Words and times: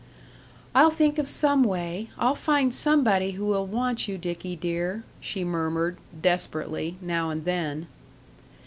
"I'll 0.73 0.89
think 0.89 1.19
of 1.19 1.29
some 1.29 1.61
way 1.61 2.09
I'll 2.17 2.33
find 2.33 2.73
somebody 2.73 3.33
who 3.33 3.45
will 3.45 3.67
want 3.67 4.07
you, 4.07 4.17
Dickie 4.17 4.55
dear," 4.55 5.03
she 5.19 5.43
murmured, 5.43 5.97
desperately, 6.23 6.97
now 7.03 7.29
and 7.29 7.45
then. 7.45 7.85